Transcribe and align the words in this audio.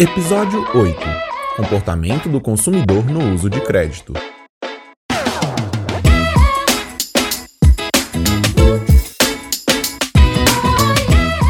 Episódio 0.00 0.64
8 0.74 0.98
Comportamento 1.58 2.26
do 2.26 2.40
consumidor 2.40 3.04
no 3.04 3.34
uso 3.34 3.50
de 3.50 3.60
crédito. 3.60 4.14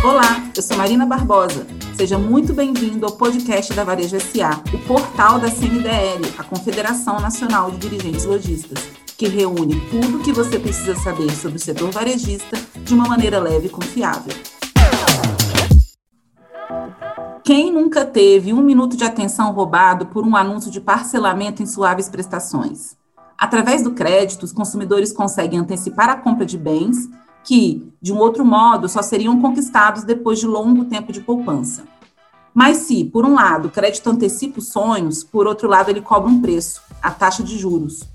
Olá, 0.05 0.51
eu 0.57 0.61
sou 0.61 0.77
Marina 0.77 1.07
Barbosa. 1.07 1.65
Seja 1.97 2.19
muito 2.19 2.53
bem-vindo 2.53 3.07
ao 3.07 3.13
podcast 3.13 3.73
da 3.73 3.85
Varejo 3.85 4.19
SA, 4.19 4.61
o 4.75 4.79
portal 4.81 5.39
da 5.39 5.49
CNDL, 5.49 6.35
a 6.37 6.43
Confederação 6.43 7.21
Nacional 7.21 7.71
de 7.71 7.89
Dirigentes 7.89 8.25
Lojistas, 8.25 8.89
que 9.17 9.29
reúne 9.29 9.81
tudo 9.93 10.19
o 10.19 10.23
que 10.25 10.33
você 10.33 10.59
precisa 10.59 10.97
saber 10.97 11.31
sobre 11.31 11.59
o 11.59 11.61
setor 11.61 11.93
varejista 11.93 12.61
de 12.83 12.95
uma 12.95 13.07
maneira 13.07 13.39
leve 13.39 13.69
e 13.69 13.71
confiável. 13.71 14.35
Quem 17.53 17.73
nunca 17.73 18.05
teve 18.05 18.53
um 18.53 18.63
minuto 18.63 18.97
de 18.97 19.03
atenção 19.03 19.51
roubado 19.51 20.07
por 20.07 20.25
um 20.25 20.37
anúncio 20.37 20.71
de 20.71 20.81
parcelamento 20.81 21.61
em 21.61 21.67
suaves 21.67 22.09
prestações? 22.09 22.97
Através 23.37 23.83
do 23.83 23.91
crédito, 23.91 24.45
os 24.45 24.53
consumidores 24.53 25.13
conseguem 25.13 25.59
antecipar 25.59 26.09
a 26.09 26.15
compra 26.15 26.47
de 26.47 26.57
bens 26.57 27.11
que, 27.43 27.93
de 28.01 28.13
um 28.13 28.19
outro 28.19 28.45
modo, 28.45 28.89
só 28.89 29.03
seriam 29.03 29.41
conquistados 29.43 30.05
depois 30.05 30.39
de 30.39 30.47
longo 30.47 30.85
tempo 30.85 31.13
de 31.13 31.23
poupança. 31.23 31.83
Mas 32.55 32.77
se, 32.77 33.05
por 33.05 33.27
um 33.27 33.35
lado, 33.35 33.67
o 33.67 33.73
crédito 33.73 34.09
antecipa 34.09 34.61
os 34.61 34.69
sonhos, 34.69 35.25
por 35.25 35.49
outro 35.49 35.69
lado, 35.69 35.91
ele 35.91 36.03
cobra 36.03 36.31
um 36.31 36.41
preço, 36.41 36.81
a 37.03 37.11
taxa 37.11 37.43
de 37.43 37.59
juros. 37.59 38.09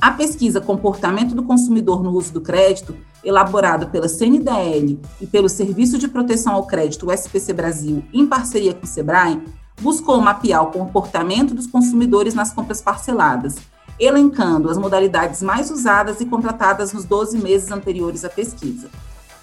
A 0.00 0.10
pesquisa 0.10 0.60
Comportamento 0.60 1.34
do 1.34 1.42
Consumidor 1.42 2.02
no 2.02 2.10
Uso 2.10 2.32
do 2.32 2.40
Crédito, 2.40 2.94
elaborada 3.24 3.86
pela 3.86 4.08
CNDL 4.08 5.00
e 5.20 5.26
pelo 5.26 5.48
Serviço 5.48 5.96
de 5.96 6.08
Proteção 6.08 6.54
ao 6.54 6.66
Crédito, 6.66 7.10
SPC 7.10 7.52
Brasil, 7.52 8.04
em 8.12 8.26
parceria 8.26 8.74
com 8.74 8.84
o 8.84 8.88
SEBRAE, 8.88 9.42
buscou 9.80 10.20
mapear 10.20 10.62
o 10.62 10.70
comportamento 10.70 11.54
dos 11.54 11.66
consumidores 11.66 12.34
nas 12.34 12.52
compras 12.52 12.80
parceladas, 12.80 13.56
elencando 13.98 14.70
as 14.70 14.76
modalidades 14.76 15.42
mais 15.42 15.70
usadas 15.70 16.20
e 16.20 16.26
contratadas 16.26 16.92
nos 16.92 17.04
12 17.04 17.38
meses 17.38 17.70
anteriores 17.70 18.24
à 18.24 18.28
pesquisa. 18.28 18.88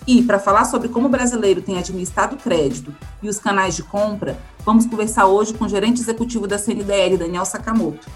E, 0.08 0.24
para 0.24 0.40
falar 0.40 0.66
sobre 0.66 0.90
como 0.90 1.08
o 1.08 1.12
brasileiro 1.12 1.62
tem 1.62 1.78
administrado 1.78 2.36
crédito 2.36 2.94
e 3.22 3.30
os 3.30 3.40
canais 3.40 3.76
de 3.76 3.84
compra, 3.84 4.38
vamos 4.66 4.86
conversar 4.86 5.28
hoje 5.28 5.54
com 5.54 5.66
o 5.66 5.70
gerente 5.70 6.02
executivo 6.02 6.48
da 6.48 6.58
CNDL, 6.58 7.18
Daniel 7.18 7.46
Sakamoto. 7.46 8.10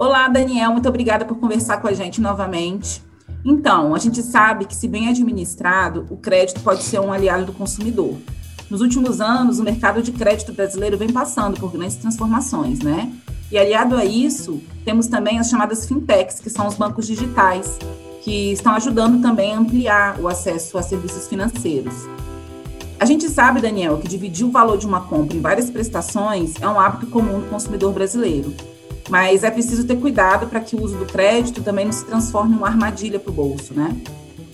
Olá, 0.00 0.28
Daniel, 0.28 0.72
muito 0.72 0.88
obrigada 0.88 1.26
por 1.26 1.36
conversar 1.36 1.76
com 1.76 1.86
a 1.86 1.92
gente 1.92 2.22
novamente. 2.22 3.02
Então, 3.44 3.94
a 3.94 3.98
gente 3.98 4.22
sabe 4.22 4.64
que, 4.64 4.74
se 4.74 4.88
bem 4.88 5.10
administrado, 5.10 6.06
o 6.08 6.16
crédito 6.16 6.62
pode 6.62 6.82
ser 6.84 6.98
um 7.00 7.12
aliado 7.12 7.44
do 7.44 7.52
consumidor. 7.52 8.16
Nos 8.70 8.80
últimos 8.80 9.20
anos, 9.20 9.58
o 9.58 9.62
mercado 9.62 10.02
de 10.02 10.10
crédito 10.10 10.54
brasileiro 10.54 10.96
vem 10.96 11.12
passando 11.12 11.60
por 11.60 11.70
grandes 11.70 11.96
transformações, 11.96 12.78
né? 12.78 13.12
E 13.52 13.58
aliado 13.58 13.94
a 13.94 14.02
isso, 14.02 14.62
temos 14.86 15.06
também 15.06 15.38
as 15.38 15.50
chamadas 15.50 15.86
fintechs, 15.86 16.40
que 16.40 16.48
são 16.48 16.66
os 16.66 16.76
bancos 16.76 17.06
digitais, 17.06 17.78
que 18.22 18.52
estão 18.52 18.72
ajudando 18.72 19.20
também 19.20 19.52
a 19.52 19.58
ampliar 19.58 20.18
o 20.18 20.28
acesso 20.28 20.78
a 20.78 20.82
serviços 20.82 21.28
financeiros. 21.28 22.08
A 22.98 23.04
gente 23.04 23.28
sabe, 23.28 23.60
Daniel, 23.60 23.98
que 23.98 24.08
dividir 24.08 24.46
o 24.46 24.50
valor 24.50 24.78
de 24.78 24.86
uma 24.86 25.02
compra 25.02 25.36
em 25.36 25.42
várias 25.42 25.68
prestações 25.68 26.54
é 26.58 26.66
um 26.66 26.80
hábito 26.80 27.06
comum 27.08 27.40
do 27.40 27.50
consumidor 27.50 27.92
brasileiro. 27.92 28.54
Mas 29.10 29.42
é 29.42 29.50
preciso 29.50 29.84
ter 29.84 29.96
cuidado 29.96 30.46
para 30.46 30.60
que 30.60 30.76
o 30.76 30.82
uso 30.82 30.96
do 30.96 31.04
crédito 31.04 31.62
também 31.62 31.84
não 31.84 31.92
se 31.92 32.04
transforme 32.06 32.54
em 32.54 32.58
uma 32.58 32.68
armadilha 32.68 33.18
para 33.18 33.30
o 33.30 33.34
bolso, 33.34 33.74
né? 33.74 33.94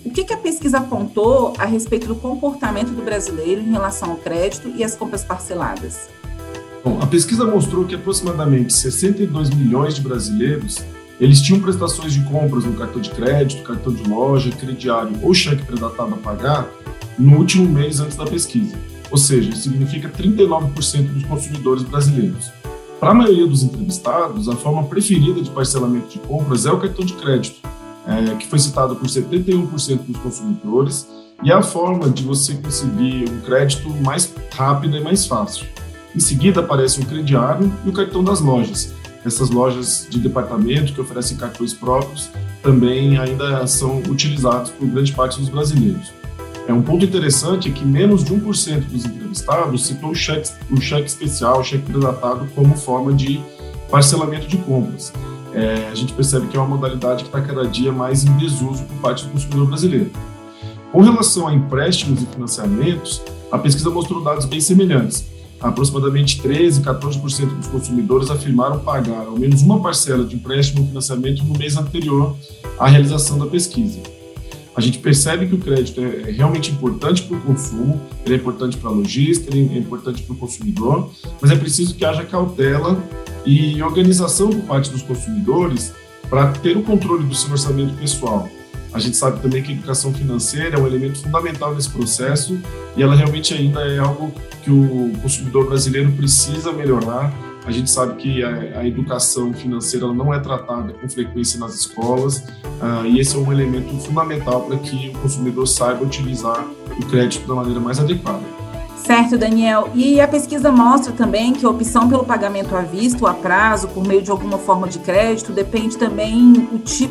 O 0.03 0.11
que, 0.11 0.25
que, 0.25 0.33
a 0.33 0.37
pesquisa 0.37 0.79
apontou 0.79 1.53
a 1.59 1.67
respeito 1.67 2.07
do 2.07 2.15
comportamento 2.15 2.91
do 2.91 3.03
brasileiro 3.03 3.61
em 3.61 3.71
relação 3.71 4.13
ao 4.13 4.17
crédito 4.17 4.73
e 4.75 4.83
às 4.83 4.97
compras 4.97 5.23
parceladas? 5.23 6.09
Bom, 6.83 6.99
a 7.03 7.07
pesquisa 7.07 7.45
mostrou 7.45 7.85
que 7.85 7.95
aproximadamente 7.95 8.73
62 8.73 9.51
milhões 9.51 9.97
de 9.97 10.01
brasileiros 10.01 10.79
eles 11.21 11.41
tinham 11.41 11.61
prestações 11.61 12.13
de 12.13 12.23
compras 12.25 12.65
no 12.65 12.75
cartão 12.75 13.01
de 13.01 13.11
crédito, 13.11 13.63
cartão 13.63 13.93
de 13.93 14.09
loja, 14.09 14.51
crediário 14.53 15.13
ou 15.23 15.35
cheque 15.35 15.65
predatado 15.65 16.15
a 16.15 16.19
pagar 16.19 16.69
no 17.19 17.39
último 17.39 17.69
mês 17.69 18.01
antes 18.01 18.17
da 18.17 18.25
pesquisa. 18.25 18.77
Ou 19.11 19.19
seja, 19.19 19.55
significa 19.55 20.09
39% 20.09 21.09
dos 21.09 21.25
consumidores 21.25 21.83
brasileiros. 21.83 22.51
Para 22.99 23.11
a 23.11 23.15
maioria 23.15 23.47
dos 23.47 23.63
entrevistados, 23.63 24.49
a 24.49 24.57
forma 24.57 24.83
preferida 24.85 25.43
de 25.43 25.51
parcelamento 25.51 26.09
de 26.09 26.19
compras 26.21 26.65
é 26.65 26.73
o 26.73 26.79
cartão 26.79 27.05
de 27.05 27.13
crédito, 27.13 27.61
é, 28.07 28.35
que 28.37 28.47
foi 28.47 28.59
citado 28.59 28.97
por 28.97 29.07
71% 29.07 29.99
dos 30.07 30.17
consumidores, 30.23 31.07
e 31.45 31.51
é 31.51 31.55
a 31.55 31.63
forma 31.63 32.09
de 32.09 32.23
você 32.23 32.55
conseguir 32.55 33.29
um 33.29 33.41
crédito 33.41 33.91
mais 34.03 34.33
rápido 34.55 34.97
e 34.97 35.01
mais 35.01 35.27
fácil. 35.27 35.67
Em 36.15 36.21
seguida 36.21 36.61
aparece 36.61 36.99
o 37.01 37.05
crediário 37.05 37.71
e 37.85 37.91
o 37.91 37.93
cartão 37.93 38.25
das 38.25 38.41
lojas. 38.41 38.95
Essas 39.23 39.51
lojas 39.51 40.07
de 40.09 40.19
departamento 40.19 40.95
que 40.95 41.01
oferecem 41.01 41.37
cartões 41.37 41.75
próprios 41.75 42.31
também 42.63 43.19
ainda 43.19 43.67
são 43.67 43.99
utilizados 44.09 44.71
por 44.71 44.89
grande 44.89 45.13
parte 45.13 45.39
dos 45.39 45.51
brasileiros. 45.51 46.11
É 46.67 46.73
um 46.73 46.81
ponto 46.81 47.05
interessante 47.05 47.69
é 47.69 47.73
que 47.73 47.85
menos 47.85 48.25
de 48.25 48.33
1% 48.33 48.87
dos 48.87 49.05
entrevistados 49.37 49.87
citou 49.87 50.11
o 50.11 50.15
cheque, 50.15 50.51
o 50.71 50.81
cheque 50.81 51.07
especial, 51.07 51.61
o 51.61 51.65
cheque 51.65 51.85
predatado, 51.85 52.49
como 52.55 52.77
forma 52.77 53.13
de 53.13 53.41
parcelamento 53.91 54.47
de 54.47 54.57
compras. 54.59 55.13
É, 55.55 55.89
a 55.91 55.95
gente 55.95 56.13
percebe 56.13 56.49
que 56.49 56.57
é 56.57 56.61
uma 56.61 56.77
modalidade 56.77 57.25
que 57.25 57.29
está 57.29 57.41
cada 57.41 57.67
dia 57.67 57.93
mais 57.93 58.25
em 58.25 58.37
desuso 58.37 58.83
por 58.85 58.97
parte 58.99 59.25
do 59.25 59.31
consumidor 59.31 59.67
brasileiro. 59.67 60.11
Com 60.93 61.01
relação 61.01 61.49
a 61.49 61.55
empréstimos 61.55 62.23
e 62.23 62.27
financiamentos, 62.27 63.23
a 63.51 63.59
pesquisa 63.59 63.91
mostrou 63.91 64.23
dados 64.23 64.45
bem 64.45 64.61
semelhantes. 64.61 65.25
Aproximadamente 65.61 66.41
13, 66.43 66.83
14% 66.83 67.47
dos 67.57 67.67
consumidores 67.69 68.31
afirmaram 68.31 68.79
pagar 68.81 69.27
ao 69.27 69.39
menos 69.39 69.63
uma 69.63 69.81
parcela 69.81 70.25
de 70.25 70.37
empréstimo 70.37 70.83
ou 70.83 70.89
financiamento 70.89 71.43
no 71.45 71.57
mês 71.57 71.77
anterior 71.77 72.37
à 72.79 72.89
realização 72.89 73.39
da 73.39 73.47
pesquisa 73.47 74.16
a 74.77 74.81
gente 74.81 74.99
percebe 74.99 75.47
que 75.47 75.55
o 75.55 75.59
crédito 75.59 76.01
é, 76.03 76.29
é 76.29 76.33
realmente 76.33 76.71
importante 76.71 77.23
para 77.23 77.37
o 77.39 77.41
consumo, 77.41 78.01
ele 78.27 78.35
é 78.35 78.39
importante 78.39 78.77
para 78.77 78.91
a 78.91 78.93
logística, 78.93 79.51
ele 79.51 79.75
é 79.75 79.79
importante 79.79 80.23
para 80.23 80.35
o 80.35 80.37
consumidor, 80.37 81.11
mas 81.41 81.51
é 81.51 81.57
preciso 81.57 81.95
que 81.95 82.05
haja 82.05 82.25
cautela 82.25 83.03
e 83.47 83.83
organização 83.83 84.51
por 84.51 84.61
parte 84.63 84.91
dos 84.91 85.01
consumidores 85.01 85.95
para 86.29 86.53
ter 86.53 86.77
o 86.77 86.83
controle 86.83 87.25
do 87.25 87.35
seu 87.35 87.51
orçamento 87.51 87.95
pessoal. 87.95 88.49
A 88.93 88.99
gente 88.99 89.17
sabe 89.17 89.41
também 89.41 89.63
que 89.63 89.73
a 89.73 89.75
educação 89.75 90.13
financeira 90.13 90.77
é 90.77 90.81
um 90.81 90.87
elemento 90.87 91.19
fundamental 91.21 91.75
nesse 91.75 91.91
processo 91.91 92.59
e 92.97 93.03
ela 93.03 93.15
realmente 93.15 93.55
ainda 93.55 93.81
é 93.81 93.99
algo 93.99 94.33
que 94.63 94.71
o 94.71 95.13
consumidor 95.23 95.67
brasileiro 95.69 96.13
precisa 96.13 96.73
melhorar 96.73 97.33
a 97.67 97.73
gente 97.73 97.91
sabe 97.91 98.15
que 98.15 98.45
a, 98.45 98.81
a 98.81 98.87
educação 98.87 99.53
financeira 99.53 100.07
não 100.13 100.33
é 100.33 100.39
tratada 100.39 100.93
com 100.93 101.09
frequência 101.09 101.59
nas 101.59 101.75
escolas 101.75 102.39
uh, 102.39 103.05
e 103.05 103.19
esse 103.19 103.35
é 103.37 103.39
um 103.39 103.53
elemento 103.53 103.93
fundamental 103.99 104.63
para 104.63 104.79
que 104.79 105.09
o 105.09 105.19
consumidor 105.19 105.67
saiba 105.67 106.05
utilizar 106.05 106.65
o 106.99 107.07
crédito 107.07 107.47
da 107.47 107.55
maneira 107.55 107.81
mais 107.81 107.99
adequada. 107.99 108.43
Certo, 108.97 109.39
Daniel. 109.39 109.89
E 109.95 110.21
a 110.21 110.27
pesquisa 110.27 110.73
mostra 110.73 111.13
também 111.13 111.53
que 111.53 111.65
a 111.65 111.71
opção 111.71 112.09
pelo 112.09 112.25
pagamento 112.25 112.75
à 112.75 112.81
vista 112.81 113.25
ou 113.25 113.31
a 113.31 113.35
prazo, 113.35 113.87
por 113.89 114.05
meio 114.05 114.21
de 114.21 114.31
alguma 114.33 114.59
forma 114.59 114.89
de 114.89 114.99
crédito, 114.99 115.53
depende 115.53 115.97
também 115.97 116.53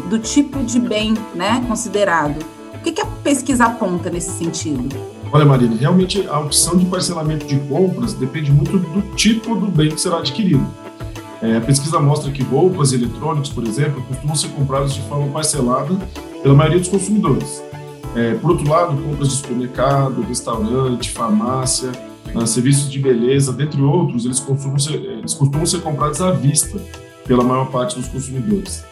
do 0.10 0.20
tipo 0.20 0.60
de 0.64 0.80
bem 0.80 1.14
né, 1.34 1.64
considerado. 1.68 2.46
O 2.74 2.80
que, 2.80 2.92
que 2.92 3.02
a 3.02 3.06
pesquisa 3.06 3.66
aponta 3.66 4.10
nesse 4.10 4.32
sentido? 4.32 5.15
Olha, 5.36 5.44
Marina, 5.44 5.76
realmente 5.76 6.26
a 6.30 6.40
opção 6.40 6.78
de 6.78 6.86
parcelamento 6.86 7.46
de 7.46 7.60
compras 7.68 8.14
depende 8.14 8.54
muito 8.54 8.80
do 8.80 9.02
tipo 9.18 9.54
do 9.54 9.68
bem 9.68 9.90
que 9.90 10.00
será 10.00 10.20
adquirido. 10.20 10.66
É, 11.42 11.58
a 11.58 11.60
pesquisa 11.60 12.00
mostra 12.00 12.32
que 12.32 12.42
roupas 12.42 12.94
e 12.94 12.96
eletrônicos, 12.96 13.50
por 13.50 13.68
exemplo, 13.68 14.02
costumam 14.04 14.34
ser 14.34 14.48
comprados 14.52 14.94
de 14.94 15.02
forma 15.02 15.28
parcelada 15.34 15.94
pela 16.42 16.56
maioria 16.56 16.80
dos 16.80 16.88
consumidores. 16.88 17.62
É, 18.16 18.36
por 18.36 18.52
outro 18.52 18.70
lado, 18.70 18.96
compras 18.96 19.28
de 19.28 19.36
supermercado, 19.36 20.22
restaurante, 20.22 21.12
farmácia, 21.12 21.92
uh, 22.34 22.48
serviços 22.48 22.90
de 22.90 22.98
beleza, 22.98 23.52
dentre 23.52 23.82
outros, 23.82 24.24
eles 24.24 24.40
ser, 24.78 24.94
eles 24.94 25.34
costumam 25.34 25.66
ser 25.66 25.82
comprados 25.82 26.22
à 26.22 26.32
vista 26.32 26.80
pela 27.28 27.44
maior 27.44 27.70
parte 27.70 28.00
dos 28.00 28.08
consumidores 28.08 28.86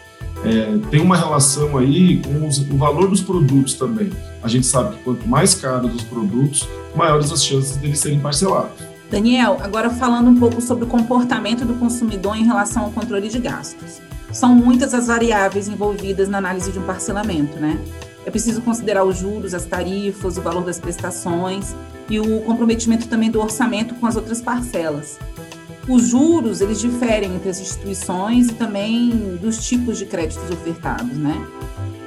é, 0.45 0.77
tem 0.89 1.01
uma 1.01 1.15
relação 1.15 1.77
aí 1.77 2.21
com 2.21 2.47
os, 2.47 2.59
o 2.59 2.77
valor 2.77 3.09
dos 3.09 3.21
produtos 3.21 3.73
também. 3.73 4.09
A 4.41 4.47
gente 4.47 4.65
sabe 4.65 4.97
que 4.97 5.03
quanto 5.03 5.27
mais 5.27 5.55
caros 5.55 5.93
os 5.95 6.03
produtos, 6.03 6.67
maiores 6.95 7.31
as 7.31 7.43
chances 7.43 7.77
deles 7.77 7.99
serem 7.99 8.19
parcelados. 8.19 8.93
Daniel, 9.09 9.57
agora 9.61 9.89
falando 9.89 10.29
um 10.29 10.35
pouco 10.35 10.59
sobre 10.59 10.85
o 10.85 10.87
comportamento 10.87 11.65
do 11.65 11.75
consumidor 11.75 12.35
em 12.35 12.45
relação 12.45 12.83
ao 12.83 12.91
controle 12.91 13.29
de 13.29 13.39
gastos. 13.39 14.01
São 14.31 14.55
muitas 14.55 14.93
as 14.93 15.07
variáveis 15.07 15.67
envolvidas 15.67 16.27
na 16.27 16.39
análise 16.39 16.71
de 16.71 16.79
um 16.79 16.83
parcelamento, 16.83 17.59
né? 17.59 17.79
É 18.25 18.31
preciso 18.31 18.61
considerar 18.61 19.03
os 19.03 19.17
juros, 19.17 19.53
as 19.53 19.65
tarifas, 19.65 20.37
o 20.37 20.41
valor 20.41 20.63
das 20.63 20.79
prestações 20.79 21.75
e 22.09 22.19
o 22.19 22.41
comprometimento 22.41 23.07
também 23.07 23.29
do 23.29 23.39
orçamento 23.39 23.93
com 23.95 24.07
as 24.07 24.15
outras 24.15 24.41
parcelas. 24.41 25.19
Os 25.87 26.09
juros, 26.09 26.61
eles 26.61 26.79
diferem 26.79 27.35
entre 27.35 27.49
as 27.49 27.59
instituições 27.59 28.47
e 28.47 28.53
também 28.53 29.37
dos 29.37 29.67
tipos 29.67 29.97
de 29.97 30.05
créditos 30.05 30.49
ofertados, 30.49 31.17
né? 31.17 31.45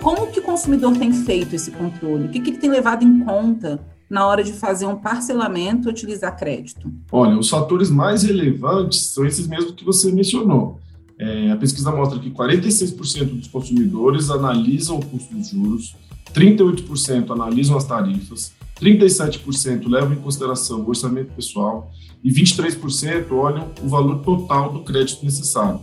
Como 0.01 0.29
que 0.29 0.41
o 0.41 0.43
consumidor 0.43 0.97
tem 0.97 1.13
feito 1.13 1.55
esse 1.55 1.71
controle? 1.71 2.27
O 2.27 2.29
que, 2.31 2.41
que 2.41 2.51
ele 2.51 2.59
tem 2.59 2.71
levado 2.71 3.05
em 3.05 3.21
conta 3.21 3.81
na 4.09 4.27
hora 4.27 4.43
de 4.43 4.53
fazer 4.53 4.87
um 4.87 4.97
parcelamento 4.97 5.89
e 5.89 5.91
utilizar 5.91 6.37
crédito? 6.37 6.91
Olha, 7.11 7.37
os 7.37 7.51
fatores 7.51 7.91
mais 7.91 8.23
relevantes 8.23 9.09
são 9.09 9.27
esses 9.27 9.47
mesmos 9.47 9.73
que 9.73 9.85
você 9.85 10.11
mencionou. 10.11 10.79
É, 11.19 11.51
a 11.51 11.57
pesquisa 11.57 11.91
mostra 11.91 12.19
que 12.19 12.31
46% 12.31 13.25
dos 13.25 13.49
consumidores 13.49 14.31
analisam 14.31 14.99
o 14.99 15.05
custo 15.05 15.35
dos 15.35 15.49
juros, 15.49 15.97
38% 16.33 17.31
analisam 17.31 17.77
as 17.77 17.85
tarifas, 17.85 18.53
37% 18.81 19.89
levam 19.89 20.13
em 20.13 20.17
consideração 20.17 20.81
o 20.81 20.89
orçamento 20.89 21.33
pessoal 21.35 21.91
e 22.23 22.31
23% 22.31 23.33
olham 23.33 23.71
o 23.83 23.89
valor 23.89 24.19
total 24.19 24.73
do 24.73 24.81
crédito 24.81 25.25
necessário. 25.25 25.81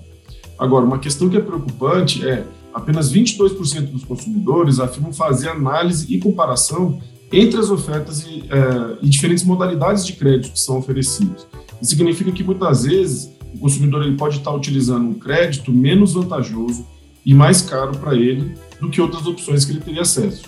Agora, 0.58 0.86
uma 0.86 1.00
questão 1.00 1.30
que 1.30 1.38
é 1.38 1.42
preocupante 1.42 2.28
é 2.28 2.46
apenas 2.74 3.12
22% 3.12 3.92
dos 3.92 4.04
consumidores 4.04 4.80
afirmam 4.80 5.14
fazer 5.14 5.50
análise 5.50 6.14
e 6.14 6.20
comparação 6.20 7.02
entre 7.32 7.60
as 7.60 7.70
ofertas 7.70 8.26
e, 8.28 8.44
é, 8.50 8.98
e, 9.02 9.10
diferentes 9.10 9.44
modalidades 9.44 10.06
de 10.06 10.14
crédito 10.14 10.54
que 10.54 10.60
são 10.60 10.78
oferecidos. 10.78 11.48
Isso 11.82 11.92
significa 11.92 12.32
que 12.32 12.44
muitas 12.44 12.84
vezes 12.84 13.32
o 13.56 13.58
consumidor 13.58 14.04
ele 14.04 14.16
pode 14.16 14.38
estar 14.38 14.54
utilizando 14.54 15.08
um 15.08 15.14
crédito 15.14 15.72
menos 15.72 16.14
vantajoso 16.14 16.86
e 17.26 17.34
mais 17.34 17.62
caro 17.62 17.98
para 17.98 18.16
ele 18.16 18.54
do 18.80 18.90
que 18.90 19.02
outras 19.02 19.26
opções 19.26 19.66
que 19.66 19.72
ele 19.72 19.82
teria 19.82 20.02
acesso. 20.02 20.44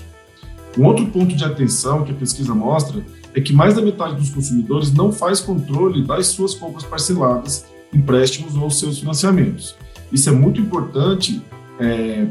Um 0.78 0.86
outro 0.86 1.06
ponto 1.08 1.34
de 1.34 1.44
atenção 1.44 2.04
que 2.04 2.12
a 2.12 2.16
pesquisa 2.16 2.54
mostra 2.54 3.06
é 3.34 3.40
que 3.40 3.54
mais 3.54 3.76
da 3.76 3.82
metade 3.82 4.16
dos 4.16 4.30
consumidores 4.30 4.94
não 4.94 5.12
faz 5.12 5.40
controle 5.40 6.04
das 6.04 6.28
suas 6.28 6.54
compras 6.54 6.84
parceladas, 6.84 7.66
empréstimos 7.94 8.56
ou 8.56 8.70
seus 8.70 9.00
financiamentos. 9.00 9.76
Isso 10.12 10.30
é 10.30 10.34
muito 10.34 10.60
importante 10.60 11.42
é, 11.80 12.28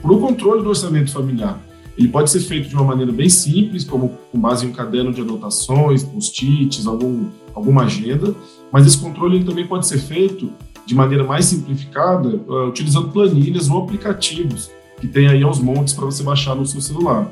para 0.00 0.12
o 0.12 0.20
controle 0.20 0.62
do 0.62 0.68
orçamento 0.68 1.10
familiar. 1.10 1.58
Ele 1.96 2.08
pode 2.08 2.30
ser 2.30 2.40
feito 2.40 2.68
de 2.68 2.74
uma 2.74 2.84
maneira 2.84 3.12
bem 3.12 3.28
simples, 3.28 3.84
como 3.84 4.16
com 4.30 4.38
base 4.38 4.64
em 4.64 4.70
um 4.70 4.72
caderno 4.72 5.12
de 5.12 5.20
anotações, 5.20 6.02
post-its, 6.02 6.86
algum, 6.86 7.26
alguma 7.54 7.84
agenda, 7.84 8.34
mas 8.72 8.86
esse 8.86 8.98
controle 8.98 9.36
ele 9.36 9.44
também 9.44 9.66
pode 9.66 9.86
ser 9.86 9.98
feito 9.98 10.50
de 10.86 10.94
maneira 10.94 11.24
mais 11.24 11.46
simplificada, 11.46 12.28
uh, 12.28 12.68
utilizando 12.68 13.08
planilhas 13.08 13.68
ou 13.68 13.82
aplicativos 13.82 14.70
que 15.00 15.08
tem 15.08 15.28
aí 15.28 15.42
aos 15.42 15.58
montes 15.58 15.94
para 15.94 16.04
você 16.04 16.22
baixar 16.22 16.54
no 16.54 16.66
seu 16.66 16.80
celular. 16.80 17.30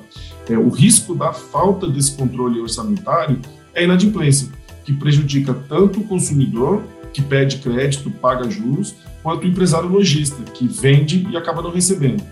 É, 0.48 0.56
o 0.56 0.68
risco 0.68 1.14
da 1.14 1.32
falta 1.32 1.86
desse 1.86 2.16
controle 2.16 2.60
orçamentário 2.60 3.38
é 3.74 3.84
inadimplência, 3.84 4.48
que 4.84 4.92
prejudica 4.92 5.52
tanto 5.68 6.00
o 6.00 6.04
consumidor, 6.04 6.82
que 7.12 7.20
pede 7.20 7.58
crédito, 7.58 8.10
paga 8.10 8.50
juros, 8.50 8.94
quanto 9.22 9.44
o 9.44 9.46
empresário 9.46 9.88
lojista, 9.88 10.42
que 10.52 10.66
vende 10.66 11.28
e 11.30 11.36
acaba 11.36 11.60
não 11.60 11.70
recebendo. 11.70 12.22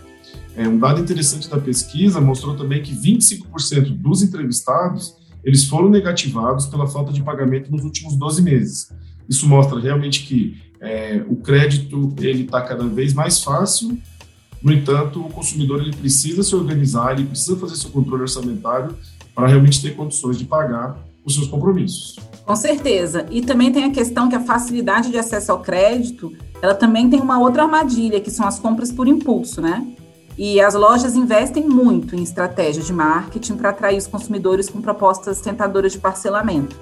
É, 0.56 0.66
um 0.66 0.78
dado 0.78 1.00
interessante 1.00 1.50
da 1.50 1.58
pesquisa 1.58 2.20
mostrou 2.20 2.56
também 2.56 2.82
que 2.82 2.94
25% 2.94 3.90
dos 3.90 4.22
entrevistados 4.22 5.14
eles 5.44 5.64
foram 5.64 5.88
negativados 5.88 6.66
pela 6.66 6.88
falta 6.88 7.12
de 7.12 7.22
pagamento 7.22 7.70
nos 7.70 7.84
últimos 7.84 8.16
12 8.16 8.42
meses. 8.42 8.92
Isso 9.28 9.46
mostra 9.46 9.78
realmente 9.78 10.24
que 10.24 10.60
é, 10.80 11.22
o 11.28 11.36
crédito 11.36 12.14
ele 12.18 12.42
está 12.42 12.60
cada 12.62 12.86
vez 12.86 13.12
mais 13.14 13.42
fácil 13.42 13.96
no 14.66 14.72
entanto, 14.72 15.20
o 15.20 15.28
consumidor 15.28 15.80
ele 15.80 15.94
precisa 15.94 16.42
se 16.42 16.52
organizar, 16.52 17.12
ele 17.12 17.24
precisa 17.24 17.56
fazer 17.56 17.76
seu 17.76 17.88
controle 17.88 18.22
orçamentário 18.22 18.96
para 19.32 19.46
realmente 19.46 19.80
ter 19.80 19.94
condições 19.94 20.36
de 20.36 20.44
pagar 20.44 20.98
os 21.24 21.36
seus 21.36 21.46
compromissos. 21.46 22.16
Com 22.44 22.56
certeza. 22.56 23.26
E 23.30 23.42
também 23.42 23.70
tem 23.70 23.84
a 23.84 23.92
questão 23.92 24.28
que 24.28 24.34
a 24.34 24.40
facilidade 24.40 25.12
de 25.12 25.18
acesso 25.18 25.52
ao 25.52 25.60
crédito, 25.60 26.32
ela 26.60 26.74
também 26.74 27.08
tem 27.08 27.20
uma 27.20 27.38
outra 27.38 27.62
armadilha, 27.62 28.20
que 28.20 28.28
são 28.28 28.44
as 28.44 28.58
compras 28.58 28.90
por 28.90 29.06
impulso, 29.06 29.60
né? 29.60 29.86
E 30.36 30.60
as 30.60 30.74
lojas 30.74 31.14
investem 31.14 31.64
muito 31.64 32.16
em 32.16 32.24
estratégias 32.24 32.86
de 32.86 32.92
marketing 32.92 33.54
para 33.54 33.70
atrair 33.70 33.98
os 33.98 34.08
consumidores 34.08 34.68
com 34.68 34.80
propostas 34.80 35.40
tentadoras 35.40 35.92
de 35.92 35.98
parcelamento. 36.00 36.74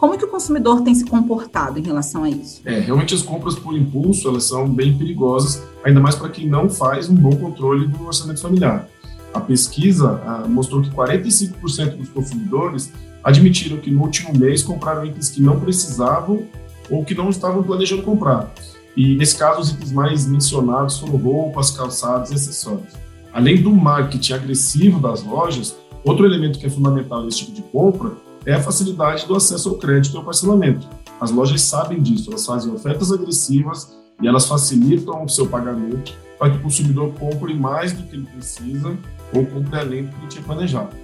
Como 0.00 0.16
que 0.16 0.24
o 0.24 0.28
consumidor 0.28 0.80
tem 0.80 0.94
se 0.94 1.04
comportado 1.04 1.78
em 1.78 1.82
relação 1.82 2.24
a 2.24 2.30
isso? 2.30 2.62
É, 2.64 2.80
realmente 2.80 3.14
as 3.14 3.20
compras 3.20 3.54
por 3.54 3.76
impulso, 3.76 4.26
elas 4.28 4.44
são 4.44 4.66
bem 4.66 4.96
perigosas, 4.96 5.62
ainda 5.84 6.00
mais 6.00 6.14
para 6.14 6.30
quem 6.30 6.48
não 6.48 6.70
faz 6.70 7.10
um 7.10 7.14
bom 7.14 7.36
controle 7.36 7.86
do 7.86 8.06
orçamento 8.06 8.40
familiar. 8.40 8.88
A 9.34 9.40
pesquisa 9.40 10.22
ah, 10.24 10.48
mostrou 10.48 10.80
que 10.80 10.88
45% 10.88 11.98
dos 11.98 12.08
consumidores 12.08 12.90
admitiram 13.22 13.76
que 13.76 13.90
no 13.90 14.00
último 14.00 14.34
mês 14.34 14.62
compraram 14.62 15.04
itens 15.04 15.28
que 15.28 15.42
não 15.42 15.60
precisavam 15.60 16.44
ou 16.88 17.04
que 17.04 17.14
não 17.14 17.28
estavam 17.28 17.62
planejando 17.62 18.02
comprar. 18.02 18.50
E 18.96 19.14
nesse 19.16 19.36
caso, 19.36 19.60
os 19.60 19.70
itens 19.70 19.92
mais 19.92 20.26
mencionados 20.26 20.98
foram 20.98 21.16
roupas, 21.16 21.72
calçados 21.72 22.30
e 22.30 22.34
acessórios. 22.34 22.94
Além 23.34 23.60
do 23.60 23.70
marketing 23.70 24.32
agressivo 24.32 24.98
das 24.98 25.22
lojas, 25.22 25.76
outro 26.02 26.24
elemento 26.24 26.58
que 26.58 26.64
é 26.64 26.70
fundamental 26.70 27.22
nesse 27.22 27.40
tipo 27.40 27.52
de 27.52 27.62
compra 27.64 28.29
é 28.46 28.54
a 28.54 28.62
facilidade 28.62 29.26
do 29.26 29.34
acesso 29.34 29.68
ao 29.68 29.74
crédito 29.76 30.14
e 30.14 30.16
ao 30.16 30.24
parcelamento. 30.24 30.88
As 31.20 31.30
lojas 31.30 31.62
sabem 31.62 32.00
disso, 32.00 32.30
elas 32.30 32.46
fazem 32.46 32.72
ofertas 32.72 33.12
agressivas 33.12 33.96
e 34.22 34.26
elas 34.26 34.46
facilitam 34.46 35.24
o 35.24 35.28
seu 35.28 35.46
pagamento 35.46 36.14
para 36.38 36.50
que 36.50 36.56
o 36.56 36.62
consumidor 36.62 37.12
compre 37.14 37.54
mais 37.54 37.92
do 37.92 38.02
que 38.04 38.16
ele 38.16 38.26
precisa 38.26 38.96
ou 39.32 39.44
compre 39.46 39.78
além 39.78 40.04
do 40.04 40.10
que 40.10 40.16
ele 40.16 40.28
tinha 40.28 40.42
planejado. 40.42 40.96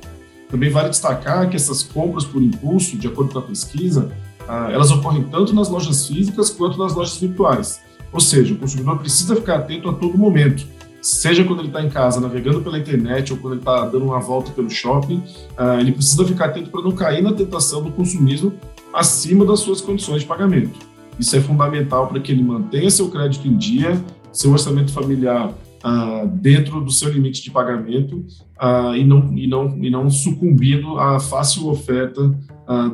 Também 0.49 0.71
vale 0.71 0.89
destacar 0.89 1.49
que 1.51 1.57
essas 1.57 1.83
compras 1.83 2.25
por 2.25 2.43
impulso, 2.43 2.97
de 2.97 3.07
acordo 3.09 3.33
com 3.33 3.39
a 3.41 3.43
pesquisa, 3.43 4.11
ah, 4.49 4.71
elas 4.71 4.91
ocorrem 4.91 5.25
tanto 5.25 5.55
nas 5.55 5.69
lojas 5.69 6.07
físicas 6.07 6.51
quanto 6.51 6.79
nas 6.79 6.95
lojas 6.95 7.17
virtuais. 7.17 7.81
Ou 8.13 8.21
seja, 8.21 8.55
o 8.55 8.57
consumidor 8.57 8.99
precisa 8.99 9.35
ficar 9.37 9.57
atento 9.57 9.91
a 9.91 9.93
todo 9.93 10.17
momento 10.17 10.67
seja 11.07 11.45
quando 11.45 11.61
ele 11.61 11.69
está 11.69 11.81
em 11.81 11.89
casa 11.89 12.21
navegando 12.21 12.61
pela 12.61 12.77
internet 12.77 13.33
ou 13.33 13.39
quando 13.39 13.55
ele 13.55 13.61
está 13.61 13.85
dando 13.85 14.07
uma 14.07 14.19
volta 14.19 14.51
pelo 14.51 14.69
shopping, 14.69 15.23
uh, 15.57 15.79
ele 15.79 15.93
precisa 15.93 16.25
ficar 16.25 16.47
atento 16.47 16.69
para 16.69 16.83
não 16.83 16.91
cair 16.91 17.23
na 17.23 17.33
tentação 17.33 17.81
do 17.81 17.93
consumismo 17.93 18.53
acima 18.93 19.45
das 19.45 19.61
suas 19.61 19.81
condições 19.81 20.23
de 20.23 20.27
pagamento. 20.27 20.77
Isso 21.17 21.37
é 21.37 21.41
fundamental 21.41 22.09
para 22.09 22.19
que 22.19 22.33
ele 22.33 22.43
mantenha 22.43 22.91
seu 22.91 23.09
crédito 23.09 23.47
em 23.47 23.57
dia, 23.57 24.03
seu 24.33 24.51
orçamento 24.51 24.93
familiar 24.93 25.51
uh, 25.51 26.27
dentro 26.27 26.81
do 26.81 26.91
seu 26.91 27.09
limite 27.09 27.41
de 27.41 27.53
pagamento 27.53 28.17
uh, 28.61 28.97
e, 28.97 29.05
não, 29.05 29.33
e, 29.33 29.47
não, 29.47 29.79
e 29.85 29.89
não 29.89 30.11
sucumbindo 30.11 30.99
à 30.99 31.21
fácil 31.21 31.69
oferta 31.69 32.35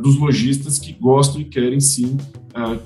dos 0.03 0.19
lojistas 0.19 0.79
que 0.79 0.93
gostam 0.93 1.41
e 1.41 1.47
querem 1.47 1.81
sim 1.81 2.19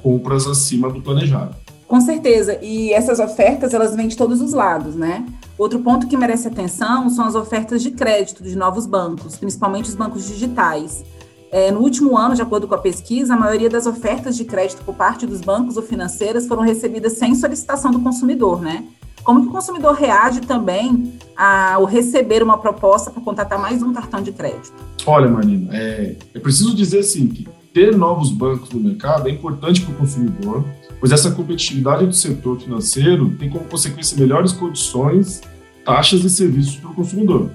compras 0.05 0.46
acima 0.46 0.88
do 0.88 1.02
planejado. 1.02 1.56
Com 1.87 2.00
certeza. 2.00 2.59
E 2.62 2.93
essas 2.93 3.21
ofertas, 3.21 3.73
elas 3.73 3.94
vêm 3.94 4.09
de 4.09 4.17
todos 4.17 4.41
os 4.41 4.53
lados, 4.53 4.94
né? 4.94 5.25
Outro 5.56 5.79
ponto 5.79 6.06
que 6.06 6.17
merece 6.17 6.49
atenção 6.49 7.09
são 7.09 7.25
as 7.25 7.35
ofertas 7.35 7.83
de 7.83 7.91
crédito 7.93 8.43
de 8.43 8.56
novos 8.56 8.87
bancos, 8.87 9.37
principalmente 9.37 9.88
os 9.88 9.94
bancos 9.94 10.27
digitais. 10.27 11.05
É, 11.51 11.70
no 11.70 11.81
último 11.81 12.19
ano, 12.19 12.34
de 12.34 12.43
acordo 12.43 12.67
com 12.67 12.75
a 12.75 12.79
pesquisa, 12.79 13.34
a 13.34 13.37
maioria 13.37 13.70
das 13.70 13.87
ofertas 13.87 14.37
de 14.37 14.44
crédito 14.44 14.82
por 14.84 14.94
parte 14.94 15.27
dos 15.27 15.41
bancos 15.41 15.77
ou 15.77 15.82
financeiras 15.82 16.46
foram 16.46 16.63
recebidas 16.63 17.15
sem 17.15 17.34
solicitação 17.34 17.91
do 17.91 18.01
consumidor, 18.01 18.60
né? 18.60 18.84
Como 19.22 19.43
que 19.43 19.49
o 19.49 19.51
consumidor 19.51 19.94
reage 19.94 20.41
também 20.41 21.15
ao 21.37 21.84
receber 21.84 22.43
uma 22.43 22.58
proposta 22.58 23.10
para 23.10 23.22
contratar 23.22 23.58
mais 23.58 23.82
um 23.82 23.93
cartão 23.93 24.22
de 24.22 24.32
crédito? 24.32 24.75
Olha, 25.05 25.29
Marina, 25.29 25.75
é, 25.75 26.17
é 26.34 26.39
preciso 26.39 26.75
dizer 26.75 27.01
assim 27.01 27.27
que 27.29 27.49
ter 27.77 27.95
novos 27.95 28.31
bancos 28.31 28.71
no 28.71 28.81
mercado 28.81 29.29
é 29.29 29.31
importante 29.31 29.83
para 29.83 29.93
o 29.93 29.97
consumidor, 29.99 30.65
pois 30.99 31.13
essa 31.13 31.31
competitividade 31.31 32.06
do 32.06 32.13
setor 32.15 32.59
financeiro 32.59 33.29
tem 33.39 33.51
como 33.51 33.67
consequência 33.67 34.19
melhores 34.19 34.51
condições, 34.51 35.43
taxas 35.85 36.25
e 36.25 36.31
serviços 36.31 36.77
para 36.77 36.89
o 36.89 36.95
consumidor. 36.95 37.51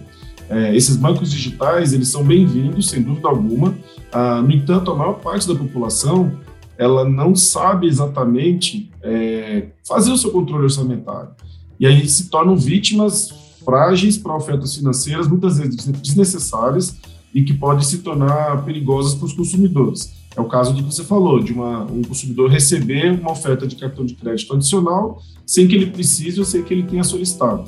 É, 0.47 0.75
esses 0.75 0.95
bancos 0.95 1.31
digitais 1.31 1.91
eles 1.91 2.09
são 2.09 2.23
bem-vindos, 2.23 2.87
sem 2.87 3.01
dúvida 3.01 3.27
alguma. 3.27 3.73
Ah, 4.11 4.43
no 4.43 4.51
entanto, 4.51 4.91
a 4.91 4.95
maior 4.95 5.13
parte 5.13 5.47
da 5.47 5.55
população 5.55 6.31
ela 6.77 7.03
não 7.03 7.35
sabe 7.35 7.87
exatamente 7.87 8.91
é, 9.01 9.69
fazer 9.83 10.11
o 10.11 10.17
seu 10.17 10.29
controle 10.29 10.65
orçamentário. 10.65 11.31
E 11.79 11.87
aí 11.87 12.07
se 12.07 12.29
tornam 12.29 12.55
vítimas 12.55 13.33
frágeis 13.65 14.19
para 14.19 14.35
ofertas 14.35 14.75
financeiras, 14.75 15.27
muitas 15.27 15.57
vezes 15.57 15.83
desnecessárias, 15.87 16.95
e 17.33 17.43
que 17.43 17.53
podem 17.53 17.83
se 17.83 17.99
tornar 17.99 18.63
perigosas 18.65 19.15
para 19.15 19.25
os 19.25 19.33
consumidores. 19.33 20.13
É 20.35 20.39
o 20.39 20.45
caso 20.45 20.73
do 20.73 20.81
que 20.81 20.93
você 20.93 21.03
falou, 21.03 21.41
de 21.41 21.51
uma, 21.51 21.83
um 21.83 22.01
consumidor 22.01 22.49
receber 22.49 23.11
uma 23.11 23.31
oferta 23.31 23.67
de 23.67 23.75
cartão 23.75 24.05
de 24.05 24.13
crédito 24.15 24.53
adicional 24.53 25.21
sem 25.45 25.67
que 25.67 25.75
ele 25.75 25.87
precise 25.87 26.39
ou 26.39 26.45
sem 26.45 26.63
que 26.63 26.73
ele 26.73 26.83
tenha 26.83 27.03
solicitado. 27.03 27.65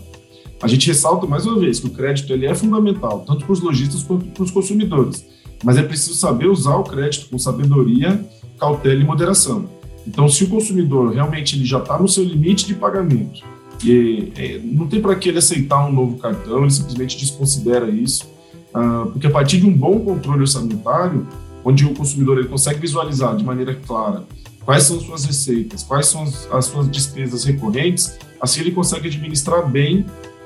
A 0.61 0.67
gente 0.67 0.87
ressalta 0.87 1.27
mais 1.27 1.45
uma 1.45 1.59
vez 1.59 1.81
que 1.81 1.87
o 1.87 1.89
crédito 1.89 2.31
ele 2.31 2.45
é 2.45 2.55
fundamental, 2.55 3.25
tanto 3.27 3.43
para 3.43 3.51
os 3.51 3.59
lojistas 3.59 4.01
quanto 4.01 4.25
para 4.27 4.43
os 4.43 4.51
consumidores, 4.51 5.25
mas 5.61 5.77
é 5.77 5.83
preciso 5.83 6.15
saber 6.15 6.47
usar 6.47 6.77
o 6.77 6.83
crédito 6.83 7.29
com 7.29 7.37
sabedoria, 7.37 8.23
cautela 8.57 9.01
e 9.01 9.05
moderação. 9.05 9.69
Então, 10.07 10.29
se 10.29 10.45
o 10.45 10.49
consumidor 10.49 11.13
realmente 11.13 11.57
ele 11.57 11.65
já 11.65 11.79
está 11.79 11.99
no 11.99 12.07
seu 12.07 12.23
limite 12.23 12.65
de 12.65 12.75
pagamento, 12.75 13.41
e, 13.83 14.31
é, 14.37 14.59
não 14.63 14.87
tem 14.87 15.01
para 15.01 15.15
que 15.15 15.27
ele 15.27 15.39
aceitar 15.39 15.85
um 15.85 15.91
novo 15.91 16.17
cartão, 16.17 16.61
ele 16.61 16.71
simplesmente 16.71 17.17
desconsidera 17.17 17.89
isso, 17.89 18.25
ah, 18.73 19.07
porque 19.11 19.27
a 19.27 19.31
partir 19.31 19.59
de 19.59 19.67
um 19.67 19.73
bom 19.73 19.99
controle 19.99 20.41
orçamentário, 20.41 21.27
onde 21.63 21.85
o 21.85 21.93
consumidor 21.93 22.39
ele 22.39 22.47
consegue 22.47 22.79
visualizar 22.79 23.35
de 23.35 23.43
maneira 23.43 23.75
clara 23.75 24.23
quais 24.65 24.83
são 24.83 24.99
suas 24.99 25.25
receitas, 25.25 25.83
quais 25.83 26.07
são 26.07 26.23
as, 26.23 26.51
as 26.51 26.65
suas 26.65 26.89
despesas 26.89 27.43
recorrentes, 27.43 28.17
assim 28.39 28.61
ele 28.61 28.71
consegue 28.71 29.07
administrar 29.07 29.67
bem 29.69 30.05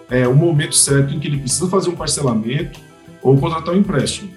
é, 0.09 0.27
o 0.27 0.35
momento 0.35 0.75
certo 0.75 1.13
em 1.13 1.19
que 1.19 1.27
ele 1.27 1.37
precisa 1.37 1.67
fazer 1.67 1.89
um 1.89 1.95
parcelamento 1.95 2.79
ou 3.21 3.37
contratar 3.37 3.73
um 3.73 3.77
empréstimo. 3.77 4.31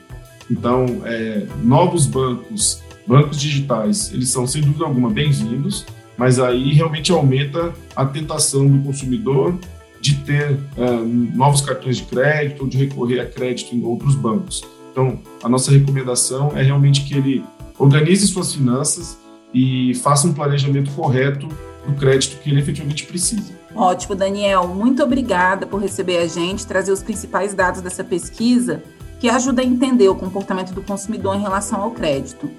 Então, 0.51 1.03
é, 1.05 1.47
novos 1.63 2.07
bancos, 2.07 2.83
bancos 3.07 3.41
digitais, 3.41 4.13
eles 4.13 4.29
são 4.29 4.47
sem 4.47 4.63
dúvida 4.63 4.85
alguma 4.85 5.09
bem-vindos, 5.09 5.87
mas 6.17 6.39
aí 6.39 6.73
realmente 6.75 7.13
aumenta 7.13 7.73
a 7.95 8.05
tentação 8.05 8.67
do 8.67 8.85
consumidor 8.85 9.55
de 10.01 10.17
ter 10.17 10.59
é, 10.77 10.91
novos 11.35 11.61
cartões 11.61 11.99
de 11.99 12.05
crédito 12.05 12.63
ou 12.63 12.69
de 12.69 12.79
recorrer 12.79 13.21
a 13.21 13.27
crédito 13.27 13.75
em 13.75 13.85
outros 13.85 14.15
bancos. 14.15 14.63
Então, 14.91 15.19
a 15.43 15.49
nossa 15.49 15.71
recomendação 15.71 16.57
é 16.57 16.63
realmente 16.63 17.05
que 17.05 17.15
ele 17.15 17.45
organize 17.79 18.27
suas 18.27 18.55
finanças 18.55 19.19
e 19.53 19.95
faça 19.97 20.27
um 20.27 20.33
planejamento 20.33 20.91
correto 20.93 21.49
do 21.87 21.95
crédito 21.95 22.41
que 22.43 22.51
ele 22.51 22.61
efetivamente 22.61 23.05
precisa. 23.07 23.53
Ótimo, 23.75 24.15
Daniel. 24.15 24.69
Muito 24.69 25.03
obrigada 25.03 25.67
por 25.67 25.81
receber 25.81 26.19
a 26.19 26.27
gente, 26.27 26.67
trazer 26.67 26.93
os 26.93 27.03
principais 27.03 27.55
dados 27.55 27.81
dessa 27.81 28.03
pesquisa 28.03 28.83
que 29.19 29.29
ajuda 29.29 29.63
a 29.63 29.65
entender 29.65 30.09
o 30.09 30.15
comportamento 30.15 30.73
do 30.73 30.83
consumidor 30.83 31.37
em 31.37 31.41
relação 31.41 31.81
ao 31.81 31.91
crédito. 31.91 32.51